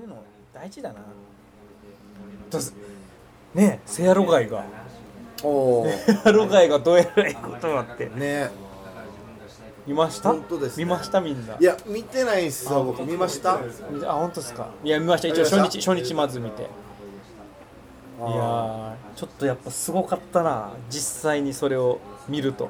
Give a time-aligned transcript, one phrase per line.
[0.00, 1.00] いうの大事だな。
[2.50, 2.74] どす
[3.54, 4.64] ねえセアロガイが。
[5.42, 8.08] おおセアロガイがどうやらいいことになって。
[8.08, 8.50] ね
[9.86, 10.30] 見ました？
[10.30, 10.84] 本当ですね。
[10.84, 11.56] 見ましたみんな？
[11.58, 13.02] いや見てないっすよ僕。
[13.02, 13.54] 見ました。
[13.54, 13.58] あ
[14.12, 14.68] 本当ですか？
[14.84, 15.28] いや見ました。
[15.28, 16.62] 一応初日初日まず見て。
[16.62, 16.66] い
[18.22, 20.72] やーちょっとやっぱすごかったな。
[20.90, 21.98] 実際にそれを
[22.28, 22.68] 見ると。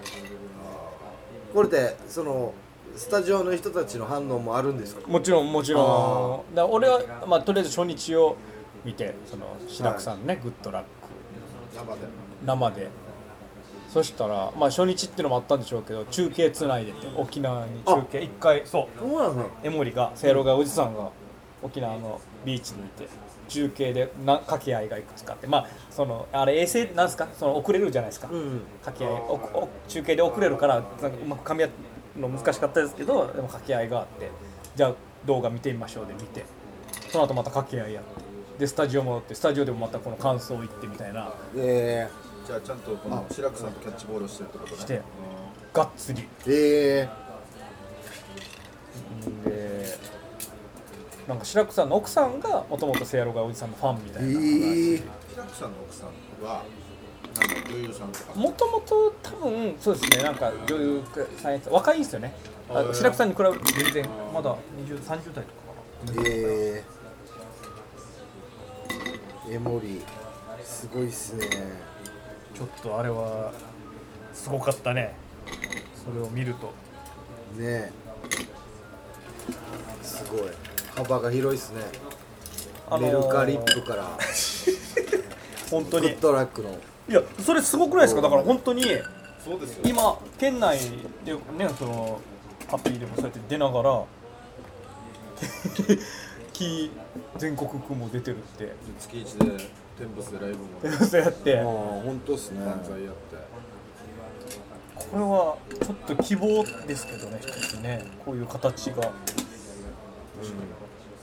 [1.53, 2.55] これでその
[3.01, 5.09] スタジオの人たちの反応もあるんですか？
[5.09, 6.55] もちろんもちろん。
[6.55, 8.37] だから俺は、まあ、とりあえず初日を
[8.85, 10.89] 見てその白くさんね、グッドラック。
[11.75, 12.01] 生で。
[12.45, 12.89] 生で。
[13.89, 18.21] そしたら、まあ、初日っていうのもあったんでしょうけど中継つないでて沖縄に中継。
[18.23, 18.99] 一回そう。
[18.99, 21.09] そうなの江森がせいろがおじさんが
[21.63, 23.09] 沖縄のビーチにいて
[23.49, 25.47] 中継でな掛け合いがいくつかあって。
[25.47, 27.29] まあそのあれ衛星なんですか？
[27.33, 31.71] その遅れるじゃないですか、うん掛け合いおお中継で遅れるからなんかうまく噛み合う
[32.19, 34.31] の難しかったですけどでも掛け合いがあって
[34.77, 34.95] じゃあ
[35.27, 36.45] 動画見てみましょうで見て
[37.11, 38.31] その後また掛け合いやって
[38.61, 41.33] でスタジオ戻ってスタジオでもまたこの感想を言ってみたいな。
[41.57, 42.09] え
[42.47, 44.81] じゃあちゃんとこの白くさんとキャッチボールをしてるってことね。
[44.81, 45.03] して
[45.73, 46.23] がっつり。
[46.23, 47.09] ー、え
[49.47, 49.99] で
[51.27, 56.63] なんか白くさんの奥さんがもともとせやろがおじさんのファンみたいー、なえー、白くさんの奥さんは
[57.69, 58.35] 女優さんとか。
[58.35, 61.03] もともと多分そうですねなんか女優
[61.37, 62.35] さんやつ若いんですよね。
[62.69, 64.57] あ白くさんに比べると全然まだ
[64.87, 65.35] 20 30代とか。
[65.35, 70.01] かなえー、エモリ
[70.65, 71.47] すごいっすね。
[72.55, 73.53] ちょっとあれは
[74.33, 75.15] すごかったね。
[76.05, 76.73] それを見ると。
[77.59, 77.93] ね。
[80.03, 80.41] すごい。
[80.97, 81.83] 幅が広いっすね、
[82.91, 84.19] あのーメルカリップから
[85.71, 86.09] 本当に。
[86.11, 86.71] グッドラックの。
[87.09, 88.21] いやそれすごくないですか？
[88.23, 88.83] だから本当に
[89.45, 89.83] そうですよ。
[89.85, 90.79] 今県内
[91.25, 92.21] でねその
[92.73, 94.05] アプリでもそうやって出ながら
[96.53, 96.91] キー
[97.39, 98.73] 全国区も出てるって。
[99.01, 99.47] 月一で
[99.99, 101.07] テンブスでライブも。
[101.07, 101.59] そうやって。
[101.59, 102.61] ああ本当っすね。
[102.61, 103.37] 漫才やって。
[105.11, 108.05] これはちょっと希望ですけどね一つね。
[108.25, 109.11] こういう形が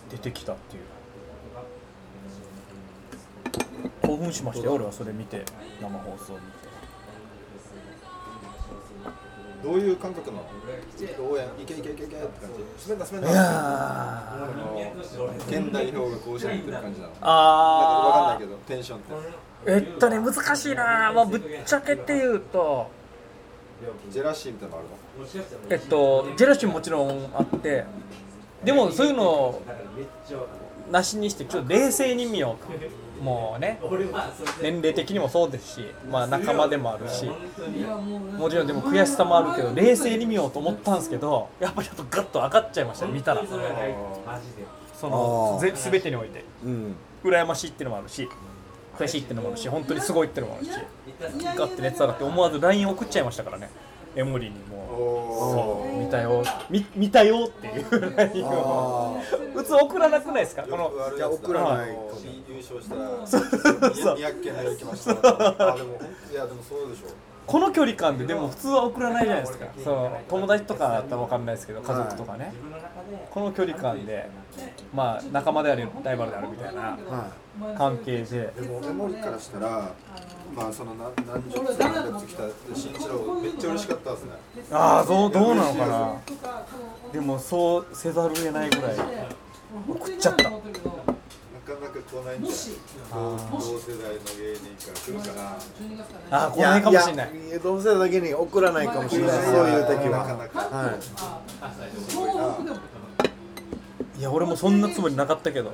[0.09, 0.83] 出てきたっていう
[4.07, 5.43] 興奮しましたよ俺はそれ見て
[5.81, 6.67] 生放送見て。
[9.63, 10.43] どういう感覚なの？
[11.29, 12.89] 応援いけいけいけいけって感じ。
[12.89, 13.11] 滑滑
[15.49, 17.13] 県代表が甲子園行ってる感じなの？
[17.13, 19.13] なんかあわかんないけどテンションって。
[19.65, 22.89] えっとね難しいなまあぶっちゃけて言うと。
[24.11, 24.95] ジェラシーみたいなのあるの？
[25.69, 27.83] えっとジェラシーももちろんあって。
[28.63, 29.63] でもそういうのを
[30.91, 32.71] なしにしてちょっと冷静に見ようと
[33.21, 33.79] もうね
[34.61, 37.25] 年齢的にもそうですしまあ仲間でもあるし
[38.37, 43.43] もちろんでも悔しさもあるけど冷静に見ようと思ったんですけどやっぱりちょっとガッと上がっちゃいましたね見たら。
[44.99, 46.43] そのぜ全てにおいて。
[46.65, 46.95] うん。
[47.23, 48.27] 羨ましいっていうのもあるし
[48.97, 50.71] 悔しいっていうのもあるし本当にすごいっていうのもあるし。
[51.55, 53.69] ガッて熱上がって思わず LINE 送っちゃいましたからね
[54.15, 56.43] エモリーにもおそう見たよ。
[56.69, 58.15] 見見たよっていう。
[58.15, 59.21] LINE を
[59.53, 60.63] 普通送らなくないですか？
[60.63, 61.89] このいや送らない
[62.47, 65.11] 優勝したらそう200件で行きました。
[65.11, 65.99] あでも
[66.31, 67.07] いやでもそうでしょ
[67.47, 69.65] この距離感ででも普通は送らないじゃないですか。
[69.81, 72.53] その友達とかだったら分かんないですけど家族とかね、
[73.31, 74.29] この距離感で
[74.93, 77.31] まあ仲間でありライバルであるみたいなは
[77.77, 78.51] 関係で。
[78.59, 79.91] でもメモリからしたら
[80.53, 82.43] まあその何何十歳何百来た
[82.75, 84.31] 新一郎めっちゃ嬉しかったですね。
[84.71, 86.15] ああどうどうなのかな。
[87.13, 88.95] でもそうせざるを得ないぐらい
[89.87, 90.51] 送っちゃった
[92.07, 92.59] 来ないんじゃない
[93.11, 95.39] 同同世代の芸人から来るから
[96.31, 97.29] ああ来ないかもしれない。
[97.61, 99.43] 同世だけに送らないかもしれない。
[99.43, 100.19] そういう時は。
[100.19, 101.01] なかなかはい
[102.09, 102.41] すごいな
[104.17, 105.73] いや俺もそんなつもりなかったけど。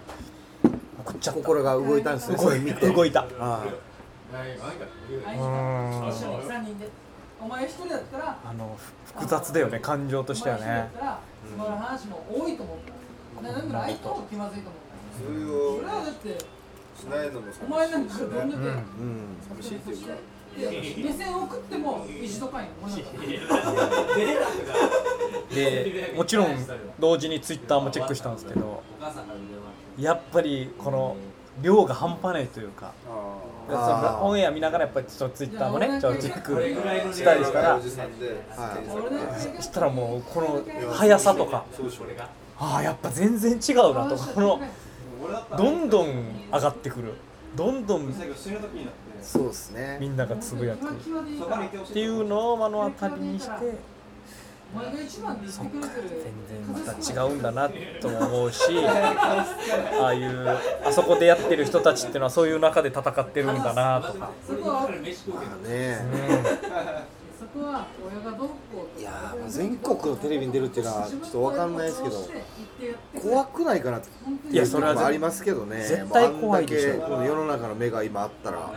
[1.06, 2.38] 送っちゃ心が動いたんですね。
[2.38, 3.24] それ見て動いた。
[3.24, 3.66] は
[7.42, 10.90] お前一人だったらあのふ複雑だよね感情としてはね。
[11.52, 12.78] その話も多いと思っ
[13.42, 13.42] た。
[13.52, 14.83] なんなら相手も気まずいと思った。
[15.18, 16.38] それそをれはだって
[17.00, 20.14] しないのもお前なんかどんだけ、いうん寂しいっていうか
[20.56, 22.70] 目線送っても一度かいの。
[22.84, 23.66] お前なんか
[25.54, 26.48] でもちろん
[27.00, 28.84] 同時にツイッターもチェックしたんですけど
[29.98, 31.16] やっぱりこの
[31.62, 32.94] 量が半端ないというか
[34.22, 37.80] オンエア見ながらやっぱりちょっとツイッターもねちょっとチェックあしたりしたら。
[37.82, 37.90] そ
[39.62, 40.64] したらもうこの
[40.94, 41.66] 速さとか
[42.60, 44.16] ああやっぱ全然違うなと。
[44.16, 44.62] この
[45.58, 46.10] どんどん
[46.52, 47.14] 上がってくる。
[47.56, 48.14] どんどん
[49.22, 49.98] そうですね。
[50.00, 50.90] みんながつぶやく。
[50.90, 50.94] っ
[51.94, 53.52] ていうのを目の当たりにして
[54.74, 56.10] お前が一番って言ってくれてる
[56.50, 57.70] 全然また違うんだな
[58.02, 59.46] とも思うし あ
[60.08, 60.50] あいう
[60.84, 64.90] あそこでやってる人たちっていうのはそういう中で戦ってるんだなとか、そこは
[67.56, 68.56] まあねそこは親がどうこ
[68.94, 72.16] うといやーまあ全国のテレビに出るっていうのはちょっと分かんないですけど
[73.22, 74.10] 怖くないかなって
[74.52, 75.78] いやそれはありますけどね。
[75.82, 77.02] 絶対怖いでしょ。
[77.02, 78.72] この世の中の目が今あったら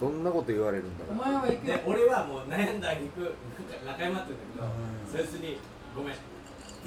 [0.00, 1.24] どんなこと言われるんだおろう。
[1.24, 1.76] 前は行くよ。
[1.76, 4.64] で俺はもう悩んだ行く行くか中山って言
[5.16, 5.58] うんだけど、そいつに
[5.96, 6.14] ごめん。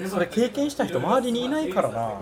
[0.08, 2.14] それ経験した人周りにいないからな。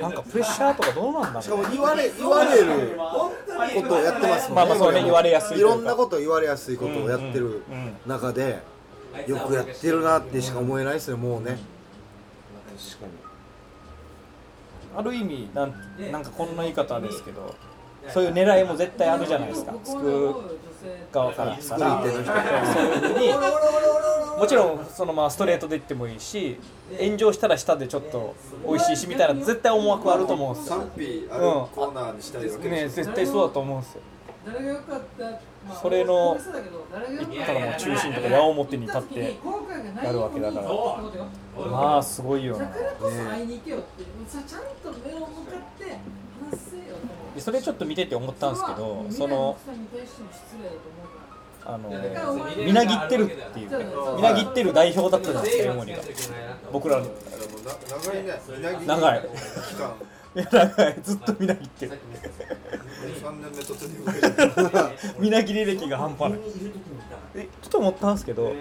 [0.00, 2.96] なんかプレッシャーとかどうなんだしかろうも言われ言われる
[3.74, 4.54] ことをやってますもんね。
[4.54, 7.62] まあまあそうね言われやすいといろんなこと言われやすいことをやってる
[8.06, 8.62] 中で
[9.26, 11.58] よくやってるなってしか思えないですねもうね。
[12.78, 13.12] 確かに。
[14.96, 15.74] ある意味なん
[16.10, 17.54] なんかこんな言い方ですけど
[18.08, 19.74] そういう狙いも絶対あるじゃないですか。
[19.84, 20.34] 作る
[21.12, 22.02] 側からしたら
[24.38, 26.58] もちろんそのままストレートで言ってもいいし
[26.98, 28.34] 炎上したら下でちょっと
[28.66, 30.76] 美味しいしみたいな絶対思惑あると思うんですよ。
[30.76, 31.42] 賛否ある
[31.74, 34.00] コーナーにしたいわけね絶対そうだと思うんですよ。
[34.46, 35.38] 誰が良かった、ま
[35.70, 36.38] あそれの
[37.28, 39.36] 言ったらもう中心とか矢面に立って
[40.02, 40.68] やるわけだから。
[41.66, 46.96] まあすごいよなだからこそ会いに行けよって、さちゃんと目を向かって話せよ
[47.34, 49.56] でそれちょっと見てて思ったんですけどその
[51.68, 51.90] あの
[52.56, 53.78] みなぎってるっていう。
[53.78, 53.84] ね
[54.16, 55.98] みなぎってる代表だったじゃないですかエモリが。
[56.72, 57.06] 僕らの。
[57.06, 58.40] 長いね。
[58.56, 59.20] みなぎ長い
[59.68, 59.94] 期間。
[60.34, 60.96] い や長い。
[61.02, 61.92] ずっとみなぎってる。
[61.92, 66.40] 3年目突入ぐらいみなぎり歴が半端ない。
[67.34, 68.52] えちょっと思ったんですけど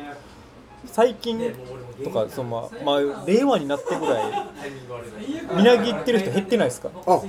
[0.85, 1.39] 最近
[2.03, 2.49] とかその
[2.83, 4.31] まあ、まあ、令和になってぐらい
[5.55, 6.89] みなぎってる人減ってないですか？
[7.07, 7.21] あ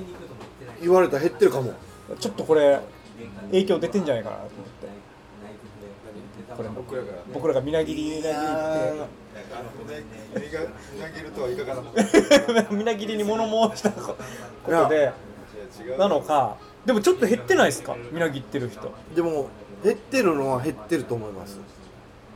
[0.80, 1.72] 言われたら減ってるかも。
[2.18, 2.80] ちょっとこれ
[3.50, 4.67] 影響出てんじゃないかなと思って
[6.58, 10.04] これ僕らが僕らがみなぎりみなぎりってあのね
[10.92, 11.92] みなぎるとはいかがなもの
[12.64, 12.74] か。
[12.74, 14.16] み なぎりに物申したこ
[14.66, 15.12] とで。
[15.96, 16.56] なのか。
[16.84, 17.94] でもちょっと減ってないですか？
[18.10, 18.92] みなぎってる人。
[19.14, 19.46] でも
[19.84, 21.58] 減ってるのは減ってると思います。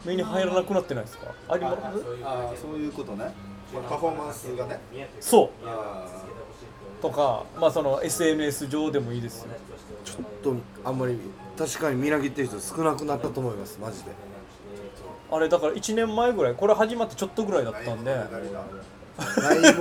[0.04, 1.26] 目に入らなくなってないですか？
[1.48, 1.76] あります？
[2.24, 3.34] ああそういうことね。
[3.74, 4.78] まあパフォーマンスがね。
[5.18, 5.66] そう。
[5.66, 6.06] あ
[7.00, 9.48] とかまあその SNS 上でもいいですよ。
[10.04, 10.54] ちょっと
[10.84, 11.18] あんまり
[11.58, 14.10] 確かにみなぎってる人少なくなったと思いますマジで。
[15.30, 18.14] あれだから1年前ぐらいこれ始まってちょっとぐらいだったんで。
[18.14, 18.22] だ
[19.54, 19.80] いぶ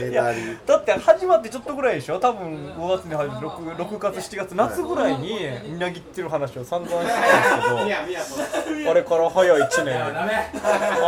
[0.00, 0.32] メいや
[0.66, 2.18] だって始まってちょっとぐらいでしょ？
[2.18, 5.38] 多分5月に入る 6, 6月7月夏ぐらいに
[5.68, 8.34] みなぎってる話を散々してたんです
[8.74, 8.90] けど。
[8.90, 10.04] あれから早い1年。
[10.04, 10.10] あ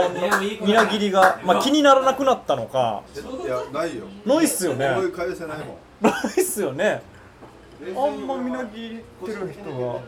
[0.09, 3.03] のみなぎりが、まあ、気にならなくなったのか
[3.45, 5.69] いやないよないっすよね思い返せないもん
[6.03, 7.03] ないっすよね
[7.97, 8.91] あんまみなぎっ
[9.25, 10.01] てる人が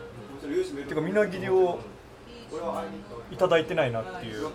[0.87, 1.79] てかみなぎりを
[3.31, 4.47] いただいてないなっていう。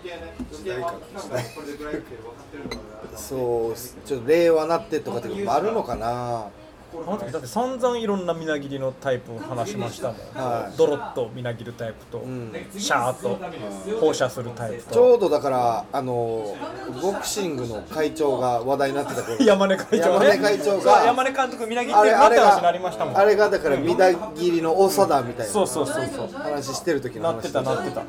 [3.15, 6.47] そうちょっと令和なってとかってこともあるのかな。
[6.91, 10.77] あの時だって散々いろんなみなぎりのタイプを話しましたもん、はい。
[10.77, 12.51] ドロッとみなぎるタイプと、ん。
[12.77, 16.55] シャーッと放射するタイプちとょうどだからあの
[17.01, 19.37] ボクシングの会長が話題になってた頃。
[19.45, 20.27] 山根会長ね。
[20.27, 23.13] 山根会長が山根監督みなぎってあるなってれあれ話になりましたもん。
[23.13, 26.27] があれがだからみなぎりの長だみたいなそうそうそうそう。
[26.27, 27.33] 話してる時の話。
[27.33, 28.01] なってたなってた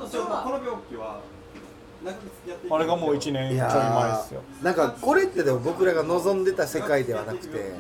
[2.71, 4.43] あれがもう1年ちょい前ですよ。
[4.63, 7.73] ーなんかこれってでも僕らが望んでた世界ではなくて、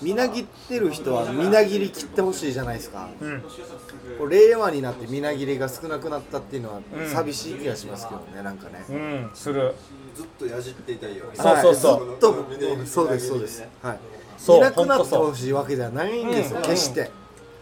[0.00, 3.42] みなぎってる人はみなぎり切ってほしいじゃないですか、うん。
[4.18, 7.08] これ令和になってみなぎりが少なくなったっていうのはうん。
[7.08, 9.74] 寂しい気がしますけどねなんかね、うんする。
[10.14, 11.26] ずっとやじっていたいよ。
[11.34, 12.00] そうそうそう。
[12.00, 12.10] はい。
[12.10, 13.64] ずっと僕そうですそうです。
[13.82, 13.98] はい。
[14.36, 16.62] そういなくなってほしいわけではないんですようん。
[16.64, 17.10] 決して。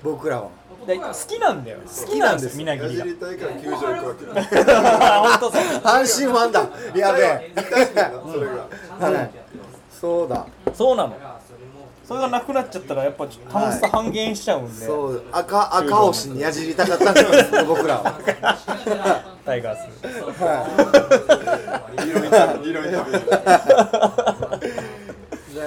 [0.03, 0.60] 僕らは
[0.99, 1.79] で好きなんだよ。
[1.87, 6.69] 好きなんですみなぎやりがじりたいから球場行くわけだ本当そう阪神ファンだ。
[6.95, 7.53] やべえ。
[7.55, 8.67] それが。
[9.17, 9.31] はい。
[10.01, 10.47] そうだ。
[10.75, 11.17] そうなの。
[12.07, 15.23] それがなくなっちゃったらやっぱちょっと楽しさ半減しちゃうんで、そう。
[15.31, 18.19] 赤赤押しにやじりたかったんですよ 僕らは。
[19.47, 19.87] タイガース。
[22.05, 23.25] 色々食べ色々食べる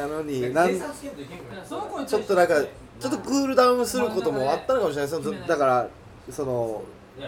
[0.02, 0.70] なのになん
[2.08, 2.56] ちょっとなんか
[3.00, 5.12] ちょっとクールダウンすることもあったのかもしれない。
[5.12, 5.88] ですよだから
[6.30, 6.84] その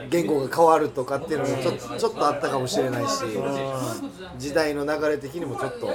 [0.09, 3.23] 言語が変わるとかっていうのもちょっとちょっとあったかもしれないし
[4.39, 5.87] 時代の流れ的にもちょっと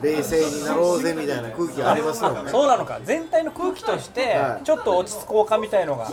[0.00, 6.06] 冷静になろうぜみたいな空気がありますもんねそうなのか全体の空気としてはいちょっと落ち着こうかみたいのが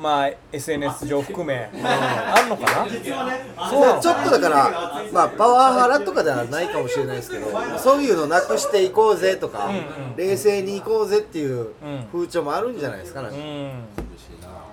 [0.00, 1.70] まあ SNS 上含め。
[1.74, 3.68] あんのかな？
[3.68, 4.00] そう。
[4.00, 7.46] ちょっとだから、まあ、パワハラとかではないかもしれないですけど
[7.78, 10.16] そういうのなくしていこうぜとか、うんうん。
[10.16, 12.06] 冷静にいこうぜっていううん。
[12.12, 13.72] 風潮もあるんじゃないですかなんかうん。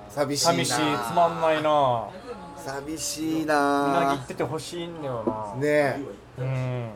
[0.09, 0.53] 寂しいな。
[0.53, 0.75] 寂しい。
[0.75, 0.79] つ
[1.15, 2.07] まんないな。
[2.57, 5.23] 寂しいみなぎなっててほしいんだよ
[5.55, 5.61] な。
[5.61, 6.01] ね
[6.37, 6.89] うん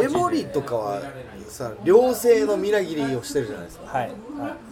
[0.00, 1.02] えエモリとかは
[1.48, 3.86] さ良性のみなぎりをしてるじゃないですか。
[3.86, 4.16] はい、はい。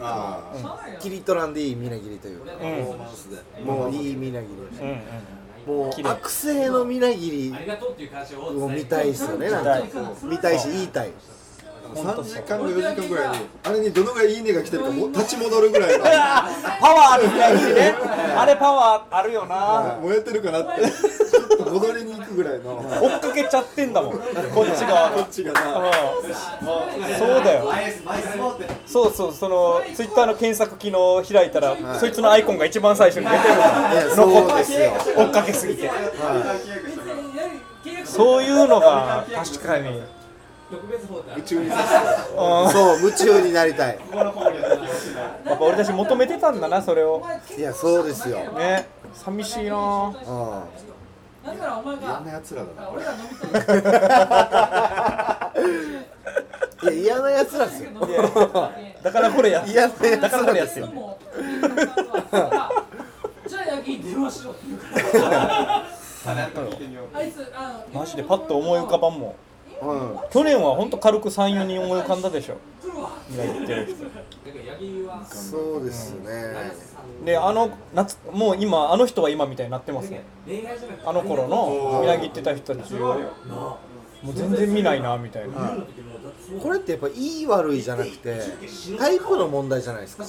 [0.00, 2.52] ああ切り取らんでいいみなぎりというか。
[2.52, 4.78] パフォーマンスでもういいみなぎりをし。
[4.78, 4.98] てうんうん。
[5.66, 9.82] もう悪性のみなぎりありがとうっていう感謝をを見たいっすよねなんか。
[10.22, 10.58] 見たい。
[10.58, 11.12] し言いたい
[11.94, 17.94] 3時間か4時間ぐらいにあれにどのぐらいいいねが来てるかもう立ち戻るぐらいのパワーあるみたいにね
[18.36, 20.82] あれパワーあるよな燃えてるかなって
[21.70, 22.76] ちょっと戻りに行くぐらいの。
[22.76, 24.12] こ追っかけちゃってんだもん。
[24.12, 25.60] こっちがっちがな。
[25.60, 25.92] うん。
[27.18, 27.72] そうだよ。
[28.86, 29.32] そうそう。
[29.32, 33.54] そのツイッターの検索機能を開いたら、そいつのアイコンが一番最初に出てる。
[33.54, 33.56] い
[34.08, 34.92] やそうですよ。
[35.16, 35.90] 追っかけすぎて。
[38.04, 40.02] そういうのが確かに。
[40.70, 41.42] 特別法ってある。
[41.42, 42.70] 宇宙にさせてうん。
[42.70, 43.98] そう夢中になりたい。
[44.14, 47.22] やっぱ俺たち求めてたんだなそれを。
[47.58, 48.38] いやそうですよ。
[48.52, 48.88] ね。
[49.12, 50.12] 寂しいな
[51.52, 52.90] うんだからお前嫌がなやつらだな。
[52.90, 53.58] 俺ら飲みた
[56.82, 57.90] いいや嫌なやつなんですよ
[59.02, 59.60] だからこれや。
[59.60, 61.18] って嫌なやつだからこれやってよも
[63.46, 64.78] じゃあヤギに電話しろって言う
[65.24, 65.82] から。
[67.14, 69.34] あいつあのマジでパッと思い浮かばんもん
[69.82, 70.18] うん。
[70.30, 72.56] 去年は本当軽く34人思い浮かんだでしょ。
[73.30, 73.96] 今言ってる人
[75.34, 76.54] そうですね。
[77.24, 80.24] であの夏もう今あの人は今みたいになってますね。
[81.04, 83.18] あの頃のみなぎってた人たちを
[84.22, 85.76] もう全然見ないなみたいな。
[86.62, 88.40] これってやっぱいい悪いじゃなくて
[88.98, 90.24] タイプの問題じゃないですか。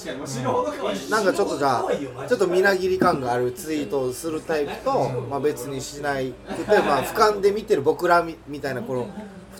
[1.10, 9.08] なんかちょっとじゃあちょっとみなぎり感があるツイートをするタイプと、まあ、別にしないくて、まあ、俯瞰で見てる僕らみみたいなこの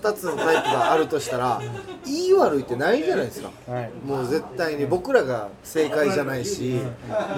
[0.02, 1.62] 2つのタイプがあるとしたら
[2.04, 3.50] いい悪いってないじゃないですか。
[3.68, 3.90] はい。
[4.04, 6.80] もう絶対に僕らが正解じゃないし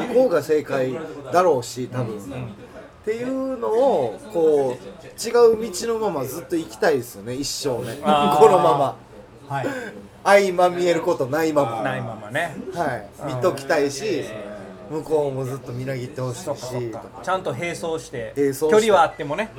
[0.08, 0.94] 向こうが正解
[1.32, 2.16] だろうし多分。
[2.16, 7.98] っていうのをこう違う道のままずっと行きたいですよね一生ね。
[8.02, 8.08] こ
[8.48, 8.96] のまま。
[9.48, 9.66] はい。
[10.24, 11.82] 相まみえることないまま。
[11.82, 12.56] ないままね。
[12.74, 12.96] は
[13.30, 13.34] い。
[13.34, 14.24] 見ときたいし
[14.90, 16.46] 向こうもずっとみなぎってほしいし。
[17.22, 18.70] ちゃんと並走して並走して。
[18.70, 19.50] 距離はあってもね。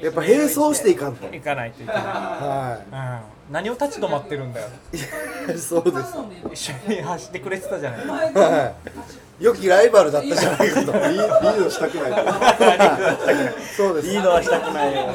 [0.00, 1.26] やっぱ並走していかんと。
[1.32, 2.80] 行かないといけない、は
[3.48, 4.68] うん、何を立ち止まってるんだよ。
[4.92, 6.16] いそうです。
[6.52, 8.06] 一緒に走ってくれてたじゃない。
[8.06, 8.74] は
[9.40, 9.44] い。
[9.44, 10.92] 良きライバルだったじゃないかと。
[10.92, 12.12] リーリードしたくない
[13.76, 14.08] そうです。
[14.08, 15.08] リードはしたくないよ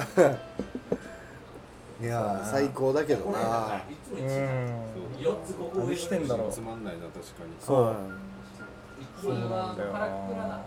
[2.00, 2.50] いやー。
[2.50, 3.80] 最高だけどな。
[4.12, 4.24] うん。
[5.18, 6.52] 4つここ何してんだろう。
[6.52, 7.50] つまんないな確かに。
[7.60, 7.96] そう。
[9.22, 9.92] そうなんだよ。
[9.92, 10.60] な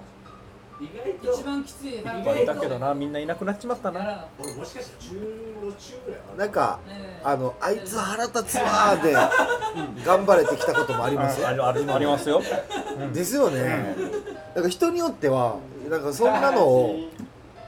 [0.81, 4.25] 意外と一番きついいっぱいいたけどなみんないなくなっちまったな。
[4.39, 5.15] 俺もしかしたら中
[5.61, 6.45] 路中ぐらいはな。
[6.45, 9.13] んかねあのあいつ腹立つわーで
[10.03, 11.47] 頑張れてきたこともありますよ。
[11.47, 12.41] あありありますよ。
[13.13, 13.95] ですよね。
[14.55, 15.57] なんか人によっては
[15.89, 16.95] なんかそんなのを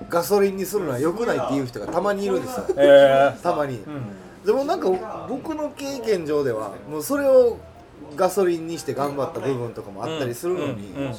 [0.09, 2.65] ガソリンにするのは良くないっていう人がたまにいるんですよ。
[2.77, 3.75] えたまに。
[3.75, 4.45] えうん。
[4.45, 7.57] でもなんか僕の経験上ではもうそれを
[8.15, 11.15] ガソリンにして頑張った部分とかもあったりするのに、うんうん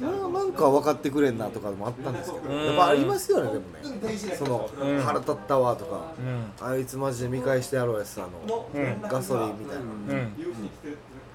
[0.00, 2.64] ななんか分かってくれんなとかもあったんですけど、うん。
[2.66, 4.16] やっぱありますよねでもね。
[4.36, 5.00] その、うん。
[5.00, 6.12] 腹立ったわとか、
[6.60, 6.66] うん。
[6.66, 9.02] あいつマジで見返してやろうやつあの、うん。
[9.02, 10.32] ガソリンみたいうん。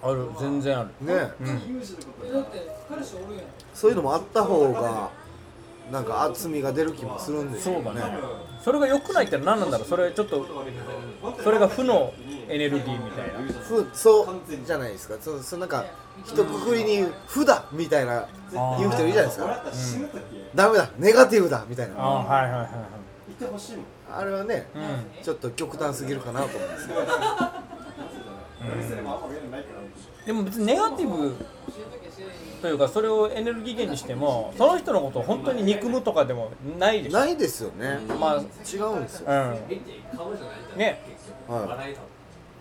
[0.02, 0.28] ある。
[0.40, 0.90] 全然ある。
[1.06, 1.32] なね。
[1.42, 1.84] うん。
[3.74, 5.10] そういうのもあった方が
[5.92, 8.02] なんか厚みが出る気もするんですよね。
[8.64, 9.88] それが良くないって何なんだろう。
[9.88, 10.46] それちょっと
[11.44, 12.14] それが負の
[12.48, 13.40] エネルギーみたいな。
[13.62, 14.28] ふそう
[14.66, 15.16] じゃないですか。
[15.20, 15.86] そそなんか
[16.26, 18.26] 一括りに「負だ!」みたいな
[18.80, 19.64] 言う人いるじゃないですか
[20.56, 20.90] 「ダメだ。
[20.98, 21.96] ネガティブだ!」みたいな。
[22.00, 22.70] あはいはいはいはい。
[24.16, 25.24] あれはねうん。
[25.24, 27.02] ちょっと極端すぎるかなと思うんですけど
[30.26, 31.36] でも別にネガティブ
[32.62, 37.20] というかそれをエネルギー源にしてもその人のことを本当に憎むとかでもないでしょ。
[37.20, 38.00] ないですよね。
[38.20, 38.38] まあ違
[38.78, 39.36] うんですよ、うん。
[40.78, 41.02] ね。
[41.48, 41.94] は笑い。
[41.94, 42.00] だ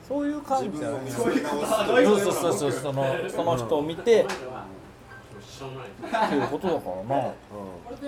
[0.08, 4.34] そういう感じだよねそうそうそうそうそのその人を見てって
[6.34, 7.32] いうことだからな。
[7.86, 8.06] 俺と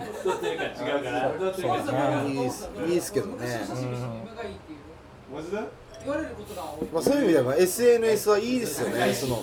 [0.00, 1.30] ヤギの顔で奇跡な人間だから太ってるから違うから。
[1.30, 1.90] 太ってるからそう。
[1.90, 3.76] ですねいいっすいいっすけどね、今
[4.34, 5.68] がいいっていう
[6.02, 6.88] 言われることが多い。
[6.92, 9.14] まあ、そういう意味では SNS はいいですよね。
[9.14, 9.42] その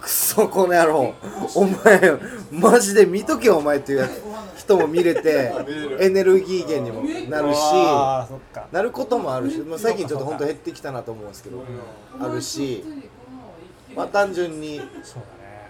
[0.00, 1.14] クソこの野郎。
[1.54, 2.18] お前
[2.52, 4.08] マジで見とけよお前っていう
[4.56, 5.52] 人も見れて
[5.98, 8.66] エネルギー源にもなるしああそっか。
[8.70, 11.58] なることもあるし、まあ、最近ちょっと本当減ってきたなと思うんですけど
[12.20, 12.84] あるし、
[13.96, 14.80] まあ、単純に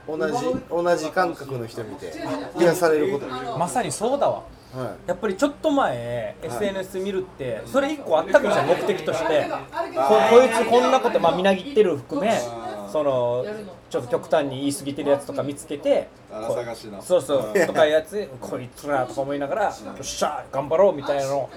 [0.06, 0.34] 同じ
[0.68, 2.12] 同じ感覚の人見て
[2.58, 3.26] 癒されること。
[3.26, 4.42] もまさにそうだわ。
[4.74, 12.32] はやっぱりちょっと前 SNS 見るってそれ一個あったかもしれない目的としてここいつこんなことまあみなぎってる含め
[12.90, 13.44] その
[13.88, 17.00] ちょっと極端に言い過ぎてるやつとか見つけてあら探しの。
[17.00, 21.48] そうそうとかいうやつこいつらとか思いながらよっしゃ頑張ろうみたいなの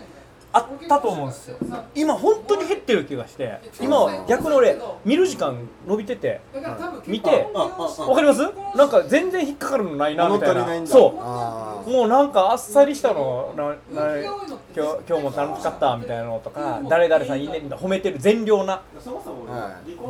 [0.54, 1.58] あったと思うんですよ。
[1.94, 6.42] 今本当に減ってる気がして今は逆に俺見る時間伸びてて
[7.06, 7.70] 見てわ
[8.16, 8.42] かります？
[8.76, 10.88] なんか全然引っかかるのないなみたいな。
[10.88, 11.14] そう。
[11.20, 13.76] あもうなんかあっさりしたのなな
[14.22, 14.36] 今
[14.76, 18.82] 日今日も楽しかったみたいなのとか誰々さんいいねみたいな褒めてる善良な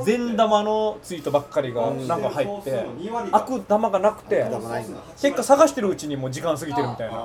[0.06, 2.86] 善玉のツイートばっかりがなんか入って
[3.32, 4.46] 悪玉がなくて
[5.22, 7.18] 結果探してるうちにもう時間過ぎてるみたいな。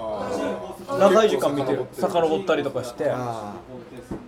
[0.99, 1.87] 長い時間見てる。
[1.92, 3.54] 遡ったりとかしてあ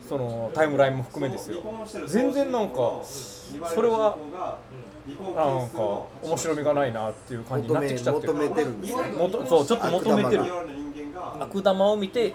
[0.09, 1.63] そのタイムラインも含めですよ。
[2.07, 3.01] 全然なんか
[3.75, 4.17] それは
[5.37, 8.35] なんか面白みがないなっていう感じになってきちゃってる。
[9.49, 10.43] そうちょっと求めてる。
[10.43, 12.35] 悪悪玉を見て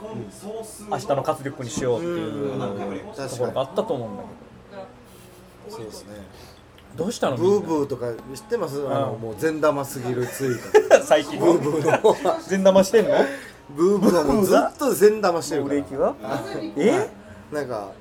[0.89, 4.23] 明日の活力にしようっていううんところがあったと思うんだ
[5.69, 6.09] そうですね。
[6.93, 7.37] けどどうしたの？
[7.37, 8.85] ブーブーとか知ってます？
[8.87, 9.21] あのうん。
[9.21, 11.03] もう善玉すぎるツイート。
[11.05, 13.11] 最近ブーブーの 善玉してんの？
[13.75, 15.73] ブーブーのもうずっと善玉してるから。
[15.75, 16.15] 売れ行きは？
[16.77, 17.09] え？
[17.51, 17.91] なんか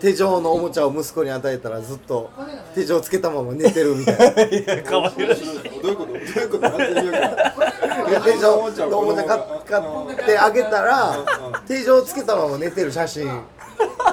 [0.00, 2.30] 手錠のおもちゃを息子に与えたらずっと
[2.74, 4.82] 手錠つけたまま寝てるみたいな。
[4.88, 5.82] かわいらしい。
[5.82, 6.12] どういうこと？
[6.12, 6.60] どういうこと？
[6.60, 7.18] なんて言うか
[8.08, 8.56] いや手錠
[8.88, 9.38] のおもちゃ買
[9.68, 11.14] 買ってあげたら
[11.66, 13.28] 手錠つけたまま寝てる写真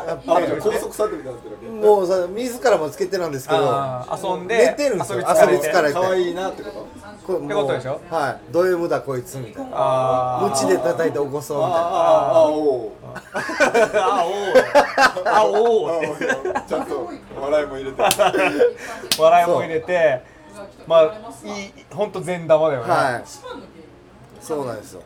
[0.08, 5.20] やっあて高速されてみたいになってもうさ自らもつけてなんですけど遊んで寝てるんですよ。
[5.20, 5.94] 遊び疲れて。
[5.94, 6.88] 可愛いなってこ
[7.28, 7.38] と？
[7.38, 8.00] ってことでしょ？
[8.10, 8.38] はい。
[8.52, 9.72] ド M だこいつみたいな。
[9.74, 11.78] あムチで叩いて起こそうみたいな。
[11.78, 14.32] あああおあおう。
[15.26, 15.90] あお
[16.70, 17.10] ちゃんと
[17.42, 18.02] 笑いも入れて。
[19.20, 20.22] 笑いも入れて。
[20.88, 21.04] まあ
[21.44, 23.24] いい本当善玉だよね、はい。
[24.40, 25.02] そうなんですよ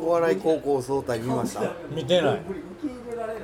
[0.00, 1.72] お笑い高校総体見ました？
[1.90, 2.40] 見てない。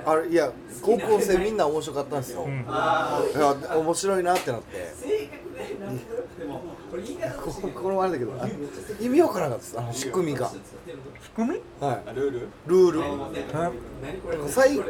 [0.04, 0.50] あれいや
[0.82, 4.92] 高校生みんな面白かったんですよ、いや面白いなってなって。
[7.42, 8.46] こ これもあれだけどあ
[9.00, 10.50] 意味わからなかったですあの仕組みが
[11.22, 11.61] 仕組み？
[11.80, 12.14] はい。
[12.14, 12.40] ルール？
[12.66, 14.48] ルール。
[14.48, 14.80] 最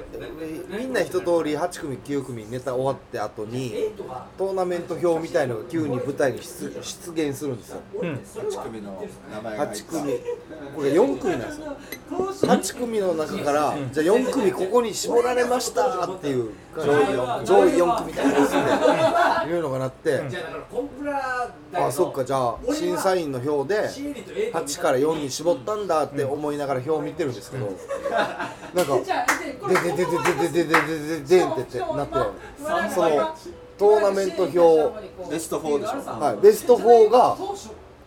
[0.79, 3.75] みんな一通り8組9組ネタ終わって後に
[4.39, 7.81] トーナメント表みたいのが急に舞台に出出現するんですよ。
[8.01, 8.15] うん。
[8.15, 10.13] 8組の名前が入って8組。
[10.75, 11.77] これ4組なんですよ。
[12.11, 20.23] 8組の中からじゃあ4組ここに絞られましたっていう上位4組ですねいうのがなって。
[21.75, 22.25] あそっか。
[22.25, 23.89] じゃあ審査員の票で
[24.53, 27.69] 8から4に絞ったんだって思いながら表を見てるんですけど。
[28.75, 28.97] なんか
[29.69, 32.15] でででででででででででんってってなって
[32.95, 33.37] その
[33.79, 37.37] トーナメント表ベスト4でしょはい、ベスト4が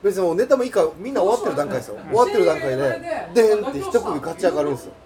[0.04, 2.78] 別にもうネタもいいからみんな終わってる段階ですよ終わってる段階で
[3.34, 5.04] でんって一組勝ち上がるんですよあ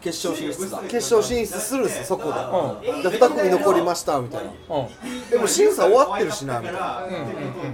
[0.00, 0.78] 決勝進出だ。
[0.88, 2.32] 決勝進出するんですよそこ
[2.80, 4.50] で、で2組残りましたみたいな。
[4.50, 5.30] うん。
[5.30, 7.06] でも審査終わってるしなみたいな、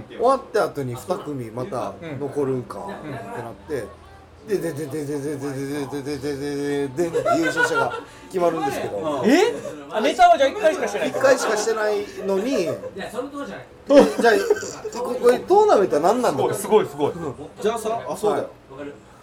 [0.09, 4.05] 終わった後に2組また残るんかってなって。
[4.47, 5.55] でででででででで
[5.87, 9.55] ででででででで優勝者が決まるんですけどえ
[9.89, 17.13] あネタはじゃあ1回しかしてない1回しかしてないのにじゃいやそのとこじゃないあここトーナメントは何なんだとすごいすごい
[17.59, 18.49] じゃあさあそうだよ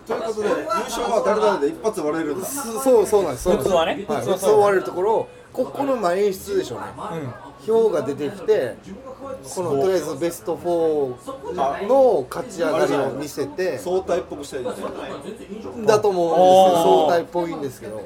[0.07, 2.47] ということで優勝は誰々で一発割れるんだ。
[2.47, 3.45] そうそうなんです。
[3.45, 3.65] そうなんです。
[3.65, 4.05] 普通はね。
[4.09, 6.87] はい、そうそうそう割れるところをここの前演出でしょうね、
[7.67, 8.77] 票が出てきて
[9.55, 14.87] このとりあえずベスト4の勝ち上がりを見せて相対っぽくしたいですね。
[15.87, 18.03] だと思うんですけど相対っぽいんですけど。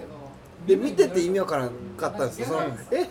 [0.66, 2.46] で見てて意味わからんかったんですよ。
[2.46, 3.08] そのえ？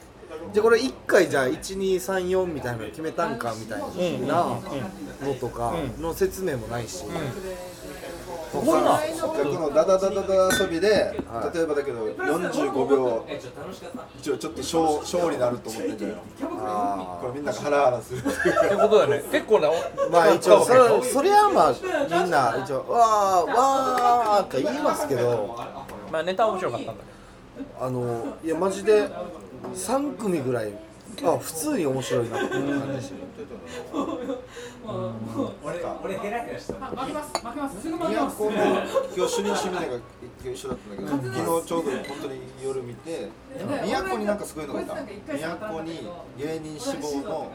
[0.54, 4.60] じゃあこれ1回じゃあ1234みたいなの決めたんかみたいな
[5.22, 7.06] のとかの説明もないし、
[8.60, 8.98] すごいな。
[8.98, 10.92] でこのダダダダダ遊びで、
[11.28, 11.58] はい。
[11.58, 13.26] 例えばだけど45秒。
[14.20, 16.06] 一応ちょっと小小になると思ってんじ
[16.42, 18.20] あこれみんながハラハラする。
[18.20, 18.30] って
[18.76, 19.24] ことだね。
[19.32, 25.56] 結構なーまあ一応それそれはまあみんな一応わーわーって言いますけど。
[26.12, 27.16] まあネタは面白かったんだけ
[27.80, 29.10] あのいやマジで
[29.74, 30.74] 3組ぐらい
[31.24, 32.46] あ普通に面白いな。
[32.46, 33.16] っていう感じでした
[35.64, 38.64] 俺俺ヘラヘラした負けます負けますすぐ負けます宮古の
[39.18, 39.98] 今日主任シミネが
[40.46, 43.30] 一緒だったんだけど昨日ちょうど本当に夜見て
[43.84, 44.94] 宮古になんかすごいのがいた。
[45.34, 47.52] 宮古に芸人志望の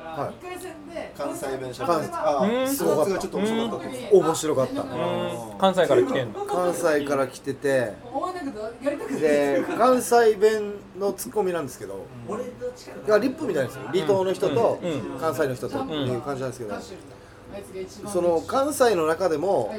[1.16, 2.68] 関西弁しゃべあうん。
[2.68, 4.74] すごいがちょっと面白かった面白かった。
[4.74, 6.44] ど関西から来てんの？
[6.46, 7.94] 関西から来てて。
[9.20, 12.06] で関西弁のツッコミなんですけど
[13.08, 13.82] がリップみたいですよ。
[13.86, 15.18] 離島の人とうん。
[15.18, 16.74] 関西の人とっていう感じなんですけど
[18.08, 19.74] その関西の中でも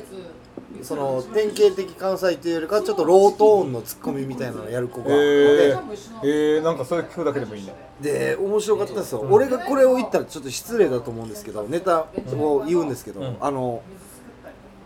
[0.81, 5.75] その典型的関西というよりかはちょっとロートーンのツッコミみたいなのをやる子がいて、え
[6.23, 7.73] えー、なんかそれ聞くだけでもいいね。
[8.01, 13.37] で面白かったですよ、俺がこれを言ったらちょっと失礼だと思うんですけどネタを言うんですけど、うん。
[13.39, 13.83] あの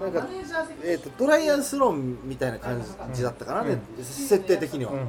[0.02, 0.28] なんか、
[0.84, 5.00] えー、とトライアンスロンみたいな感じだったかな、ね設定的には、うん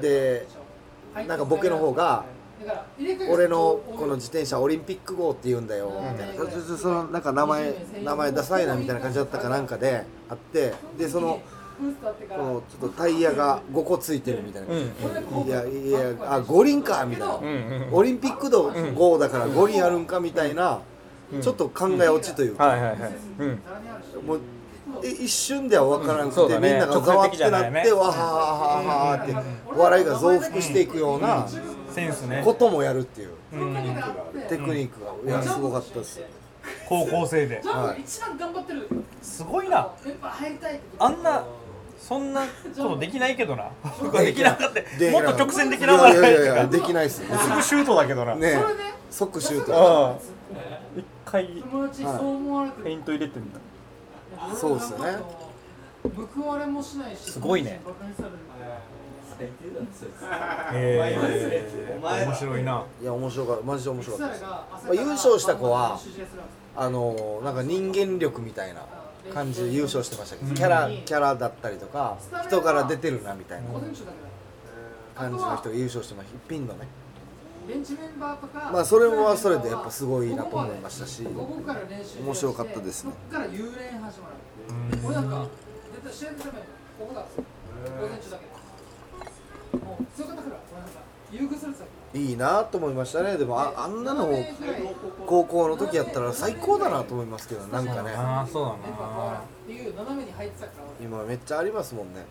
[0.00, 0.46] で
[1.14, 2.24] なんかボケの方が
[3.30, 11.40] 俺のこの自転車オリンピック号って言うんだよみたいな、そそそのなんか名前名前ダサいなみたいな感じだったかなんかであってでその
[11.78, 11.82] こ
[12.38, 14.68] のちょっとタイヤが5個ついてるみたいな。
[14.68, 17.88] 感じ、いやいやあ五輪かみたいな、うんうん。
[17.92, 20.80] オリンピック道号だから五輪あるんかみたいな、
[21.42, 22.74] ちょっと考え落ちというか、
[25.02, 26.70] 一瞬では分からなくて、うんね。
[26.70, 29.34] みんながざわってなって、わははははって
[29.76, 31.46] 笑いが増幅していくような
[31.90, 32.42] センスね。
[32.44, 33.30] こともやるっていう。
[33.52, 33.74] うん。
[34.48, 36.20] テクニックがいやすごかったです
[36.88, 37.60] 高校生で。
[37.64, 38.00] はい。
[38.00, 38.88] 一番頑張ってる。
[39.22, 39.90] すごいな。
[40.98, 41.44] あんな
[41.98, 42.42] そんな
[42.76, 43.70] ことできないけどな。
[44.20, 44.80] できなかった。
[44.98, 48.34] でもっと直線的ないやいやいや できないっすねすぐシュートだけどな。
[48.36, 48.56] ね
[49.10, 49.74] 即シュート。
[49.74, 50.16] ああ。
[50.96, 52.84] 一回友達そう思われてる。
[52.84, 53.58] ペイント入れてんだ
[54.58, 55.18] そうっすよね。
[56.34, 57.80] 報われもしないしすごいね
[60.72, 61.26] え
[62.26, 62.84] 面白いな。
[63.02, 63.64] いや面白かった。
[63.66, 66.00] マジで面白かったそしたらがまあ優勝した子は
[66.76, 68.82] あのなんか人間力みたいな
[69.34, 73.68] 感じで優勝してましたけどキャラキャラだったりとか人から出てるなみたいな
[75.14, 76.38] 感じの人が優勝してました。
[76.48, 76.86] ピンのね
[77.66, 83.12] ベンチメンバーとかまあそれはそれでやっぱすごいなと思いましたし午後から練習面白かったですね。
[83.30, 84.34] そっから幽連始まる
[85.04, 85.46] 俺なんか
[85.92, 86.66] 絶対試合のために
[86.98, 87.20] ここだ
[88.00, 88.56] 午前中だけ。
[89.78, 91.00] もう強かったから俺なんか
[91.32, 91.86] 優遇されてた
[92.18, 93.36] いいなと思いましたね。
[93.36, 94.44] でもああんなのを
[95.26, 98.12] 高校の時やったら最高だなと思いますけどなんかね。
[98.12, 100.84] ああそうだメンバー変わらんっていう斜めに入ってたから。
[100.98, 102.24] 俺今めっちゃありますもんね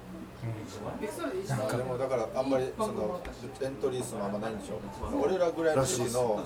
[1.02, 3.20] ビクソルでもだからあんまりその
[3.62, 4.80] エントリー数もあんまないんでしょ？
[5.24, 6.44] 俺らぐらいの時の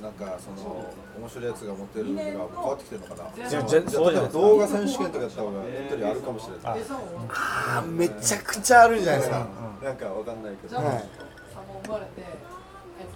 [0.00, 0.86] なんかその
[1.18, 4.28] 面白いやつが持ってるのが変わってきてるのかな？
[4.28, 6.80] 動画選手権とかやった方がエントリーあるかもしれない。
[7.28, 9.46] あーめちゃくちゃあるんじゃないですか。
[9.82, 10.76] なんかわかんないけど。
[10.76, 11.04] はい。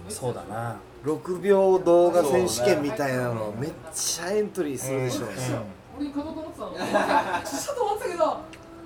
[0.09, 0.79] そうだな。
[1.03, 5.25] 6秒動画選手権みたいなのめっちゃエントリーするでしょ。
[5.25, 5.35] うね
[5.97, 6.71] 俺に勝とうと思ってたの。
[7.43, 8.37] ちょっと思ってたけど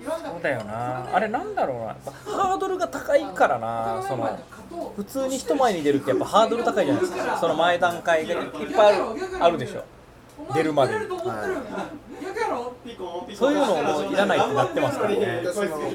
[0.06, 1.08] そうだよな。
[1.14, 1.96] あれなんだろうな。
[2.34, 4.40] ハードルが高いからなその
[4.96, 7.38] 普通に人前に出るってやっぱハードル高いじゃないですか。
[7.40, 9.06] その前段階がいっぱいある。
[9.40, 9.84] あるでしょ。
[10.54, 11.00] 出るまでに。
[12.22, 12.74] 逆やろ
[13.36, 15.44] そういうのもいらないってなってますからね。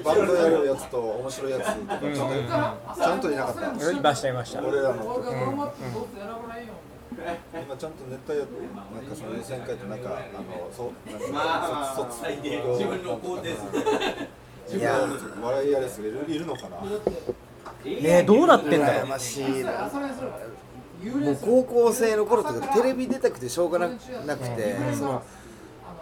[0.05, 4.61] バンドやるやつと面白いやつとかちゃんといなかったいましたいました。
[4.63, 5.67] 俺らのうせ選ば
[6.49, 6.75] ないよ
[7.53, 8.45] 今ちゃんとネタやな
[9.01, 13.55] んかその予選会ってなんかあのそうなんかまあ卒最低自分の肯定
[14.69, 15.09] するいや
[15.43, 16.79] 笑いやるやつがいるいるのかな
[17.85, 19.91] ねどうなってんだろ羨ましいな
[21.25, 25.23] もう高校生の頃とかテレビ出たくてしょうがななくてその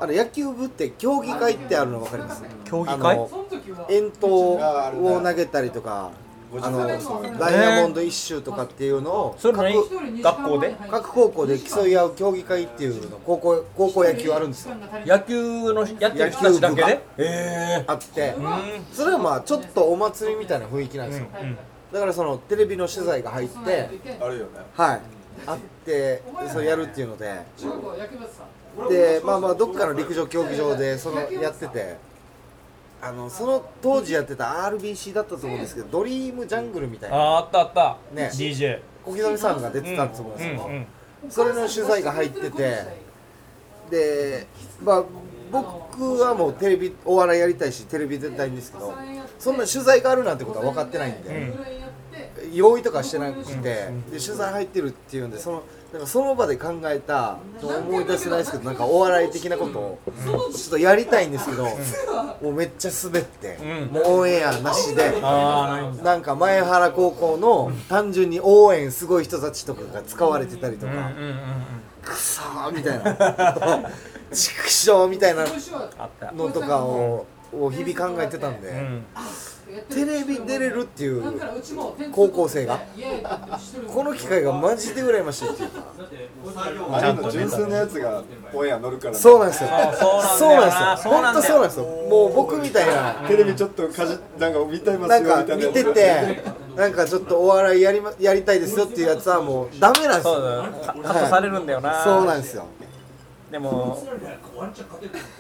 [0.01, 3.17] あの野球部って競技会ってあるの分かります競技会
[3.89, 6.11] 遠投を投げたりとか
[6.63, 10.77] あのダイヤモンド一周とかっていうのをそれ何各学校で？
[10.91, 14.75] 各高校で競い合う競技会っていうの高校高校野球あるんですよ。
[15.05, 17.01] 野球のやってる人たちだけで？
[17.19, 18.85] えあってうん。
[18.93, 21.27] それはまあちょっとお祭りみたいな雰囲気なんですよ。
[21.93, 23.89] だからそのテレビの取材が入って
[24.21, 24.51] あるよね。
[24.75, 25.01] はい。
[25.47, 27.43] あってそうやるっていうので。
[28.89, 31.97] でまあまあどっかの陸上競技場でそのやってて
[33.01, 37.17] あのその当時やってた RBC だったと思うんですけどドリームジャングルみたいな。
[37.17, 37.97] ああったあった。
[38.13, 38.31] ね。
[38.33, 40.87] DJ 小木富さんが出てたと思うんですよ、うんうん。
[41.31, 42.85] それの取材が入ってて
[43.91, 44.47] で
[44.83, 45.05] まあ
[45.51, 48.95] 僕はもうテレビお笑いやりたいしテレビ出たいんですけど
[49.39, 52.55] そんな取材があるなんてことは分かってないんで、うん。
[52.55, 61.65] 用意とかしてなくて、で取材入ってるっていうんでそのなんかその場で考えた思い出せないですけどなんかお笑い的なことをちょっとやりたいんですけど、
[62.43, 63.95] もうめっちゃ滑って、うん。
[63.95, 65.19] もうオンエアなしで。
[65.23, 70.93] ないんか前原高校の単純に応援すごい人たちとかが使われてたりとか、
[72.03, 73.91] くそーみたいな
[74.31, 75.47] 畜生みたいな
[76.35, 79.05] のとかをを日々考えてたんで、うん
[79.91, 81.23] テレビ出れるっていう
[82.13, 82.81] 高校生が？
[83.93, 87.31] この機会がマジで羨ましいっていうか。
[87.31, 88.23] 純粋なやつが
[88.55, 89.19] オンエア乗るからね。
[89.19, 89.71] そうなんですよ。
[90.39, 91.13] そうなんですよ。
[91.13, 91.85] 本当そうなんですよ。
[91.85, 93.29] もう僕みたいな。
[93.29, 95.63] テレビちょっとかじなんか見たいますなんよみたいな。
[95.65, 96.43] か見てて
[96.77, 100.35] なんかちょっとお笑いやり,、ま、やりたいですよっていうやつはもうダメなんですよ。
[101.03, 102.03] カットされるんだよな。
[102.05, 102.67] そうなんですよ
[103.51, 104.07] でも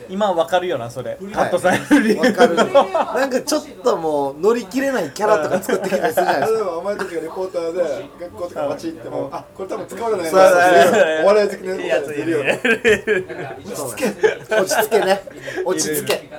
[0.08, 1.18] 今わかるよなそれ。
[1.32, 1.84] カットされる。
[2.02, 6.70] 理由わかるなんかちょっともう乗り切れないキャラとか作ってきたりするじゃないですか。
[6.78, 11.22] お前たちがレポーターで学校とか街行ってもあこれ多分使われないそうだね。
[11.22, 12.60] お笑い好きやついるよね。
[12.64, 14.56] 落ち着け。
[14.56, 15.22] 落ち着けね。
[15.66, 16.30] 落ち着け。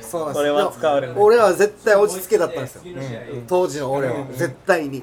[0.00, 2.82] そうなんですそれは使われるでも俺は絶対落ち着けだったんですよ。
[3.48, 4.24] 当時の俺は。
[4.32, 5.02] 絶対に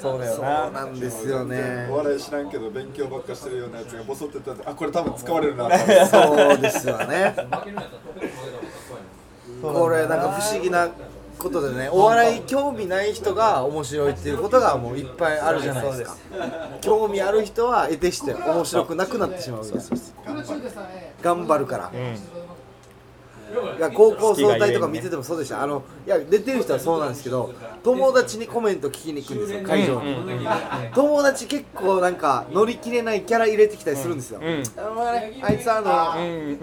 [0.00, 1.88] そうだよそうななんですよね。
[1.90, 5.70] お笑い知らんけど勉強ばっかしてるようなやつがボソってたんであこれ多分使われるな。
[6.06, 7.34] そうですよね。
[9.62, 10.88] これなんか不思議な
[11.38, 16.16] ことでねお笑い興味ない人が面白いっていうことがもういっぱいあるじゃないですか。
[16.80, 19.84] 興味ある人は得てして面白くなくなってしまうみたいな。
[20.24, 21.90] 空中でさえ頑張るから。
[21.92, 22.41] うん
[23.94, 25.62] 高校総体とか見ててもそうでした。
[25.62, 30.00] あのいや出てる人はそうなんですけど友達にコメント聞きに行くんですよ会場。
[30.02, 30.46] に
[30.94, 34.62] 友達結構なんか乗り切れないキャラ入れてきたりするんですよ、うん。
[34.76, 35.12] あ
[35.42, 36.58] あいつあの、うん。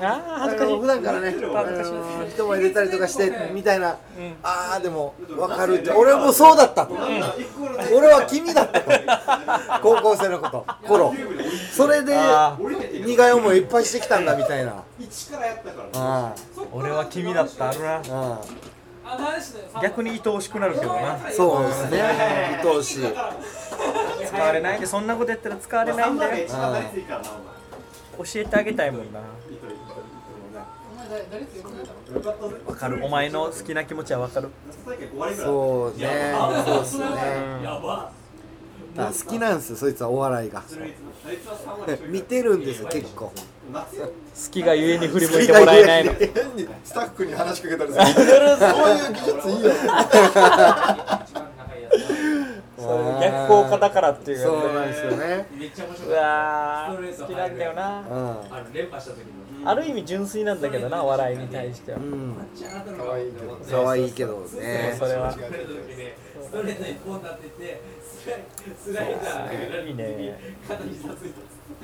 [0.00, 0.80] あー恥ずかしい。
[0.80, 3.98] 普段からね、あの人前出たりとかしてみたいな、
[4.42, 6.94] ああでも分かるって俺もそうだったと、
[7.94, 8.90] 俺は君だったと。
[9.82, 11.14] 高校生のこと頃。
[11.72, 12.56] それであ
[13.04, 14.82] 苦い思いいっぱいしてきたんだみたいな
[16.28, 16.34] あ
[16.72, 18.02] 俺は君だったあるな
[19.82, 21.14] 逆に愛おしくなるけどな。
[21.14, 22.00] あそうですね。
[22.02, 23.04] 愛おしい。
[24.26, 24.80] 使われない。
[24.80, 26.46] でそんなことやったら使われないんだよ。
[26.52, 26.80] あ
[28.18, 29.20] 教えてあげたいもんな。
[32.66, 33.04] わかる。
[33.04, 34.48] お前の好きな気持ちはわかる。
[34.86, 36.34] あそうね。
[36.64, 37.06] そうですね。
[38.96, 40.62] あ好きなんですよそいつはお笑いが。
[42.08, 43.26] 見てるんですよ結構。
[43.26, 43.32] 好
[44.50, 46.12] きがゆえに振り向いてもらえないの。
[46.84, 48.04] スタッフに話しかけたりする。
[48.04, 49.72] そういう技術いいよ。
[53.20, 55.46] 逆効果だからっていうそうなんですよね。
[55.56, 56.10] めっちゃ面白う
[57.06, 58.00] い好きなんだよな。
[58.00, 58.04] う
[58.50, 61.98] あの連覇した時のある意味純粋なんだけどな笑いに対しては。
[61.98, 62.34] ん、うん、
[62.98, 63.58] 可愛いけど。
[63.70, 64.96] 可愛いけどね。
[64.98, 65.32] それは。
[65.32, 65.38] 一
[67.06, 67.80] 本立てて
[68.14, 68.42] スライ
[68.76, 70.38] スライダーがいいね。
[70.68, 71.32] 肩にさつい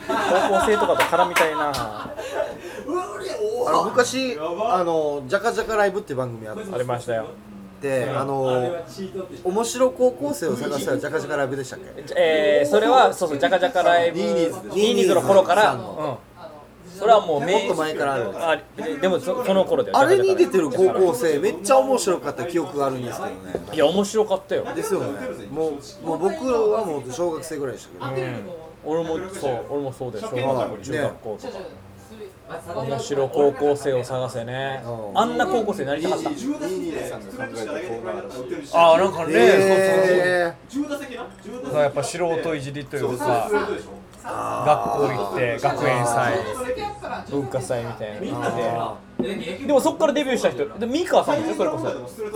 [0.07, 1.72] 高校生とかと絡みたいな。
[3.66, 7.27] あの昔あの「ジャカジャカライブ」っていう番組あっありましたよ。
[7.81, 8.74] てあの
[9.44, 12.14] 面白高校生を探したらジャカジャカライブでしたっけ？
[12.16, 15.81] えー、それはそうそうジャカジャカライブニーニーズニーニーズの頃から、うん、
[16.98, 18.31] それはもうもっと前からある。
[18.35, 23.66] あででもそその頃だよあれに出てる高校生めっちゃ面白かった記憶があるんですけどね。
[23.68, 24.64] ブいや面白かったよ。
[24.74, 25.07] ですよね。
[25.51, 28.22] もうもう僕はもう小学生ぐらいでしたけど
[28.85, 31.55] 俺もそう俺もそうです小学中学校とか、
[32.81, 34.83] 面面白高校生を探せね。
[34.85, 35.19] うん。
[35.19, 36.31] あんな高校生になりたかった。
[38.79, 40.95] ああなんかね、えそうそ
[41.69, 41.83] うそう。
[41.83, 43.51] やっぱ素人いじりというか
[44.25, 46.38] 学校行って学園祭。
[47.31, 51.57] 文化祭みたいなの行ってでもそっからデビューした人でミカさんでしょ？
[51.57, 51.87] それこそ。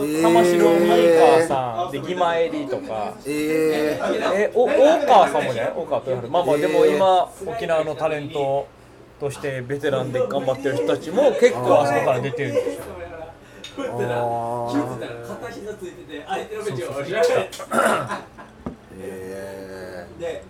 [0.03, 3.15] ー、玉城ミえカさんでギマエリとか。
[3.25, 8.67] ー、えー、えお大川さんもね大川豊春まあまあでも今沖縄のタレント
[9.21, 12.83] としてベテランで頑張ってる人たちも結構あそこから出てるんですよ。
[13.77, 14.15] こうやったら
[14.69, 17.33] 気づいたら片膝ついてて相手のベンチを押しられて
[18.99, 20.45] えで、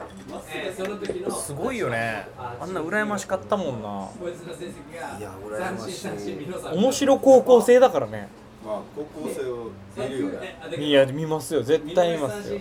[1.31, 2.27] すごいよね。
[2.61, 3.89] あんな羨ましかったもんな。
[4.19, 6.79] こいや羨ましい。
[6.79, 8.29] 面白高校生だからね。
[8.65, 10.59] まあ高校生を見るよね。
[10.79, 11.63] いや見ますよ。
[11.63, 12.61] 絶対見ますよ。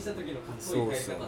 [0.60, 1.26] そうっすよね。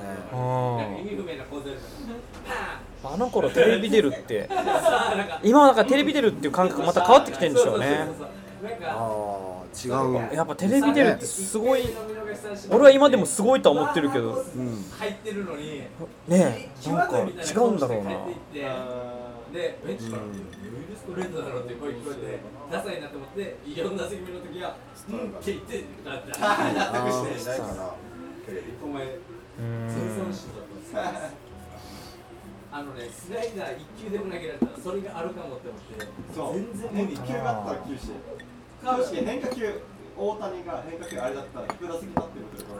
[3.05, 4.49] あの頃テレビ出るって。
[5.43, 8.07] 今はなんかテレビ出るっていう感覚また変わってきてるんでしょうね。
[8.85, 11.81] ああ違うんやっぱテレビ出るってすごい
[12.69, 14.33] 俺は今でもすごいとは思ってるけど。
[14.33, 14.83] うん。
[14.99, 15.87] 入ってるのにね
[16.27, 18.11] えなんか違うんだろうな。
[19.53, 22.39] で、ベンチから、ユーストレートだろって声聞こえて、
[22.71, 24.75] ダサいなと思って、4打席目の時は、
[25.09, 25.29] うん。
[25.29, 27.93] って言って、なって、納得して、ないかな
[28.83, 29.85] お前、うん。
[29.85, 31.21] 戦争心だったん。
[31.21, 31.53] です
[32.73, 38.13] あのね、スライダー1球でも投げられたら、それがあるかもって思って、全然無理変化球があったら球種
[38.83, 39.81] カーブ式変化球
[40.17, 42.73] 大谷が変化球あれだったら1打席立ってるってこ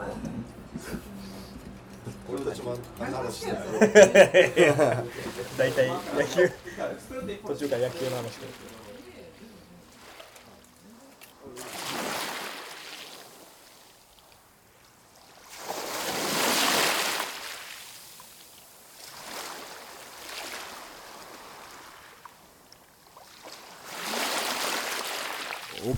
[2.28, 3.56] と俺たちもあんな話してる
[5.56, 5.94] 大体野
[6.26, 6.50] 球。
[7.46, 8.73] 途中から野球の話してる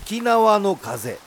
[0.07, 1.26] 沖縄の風。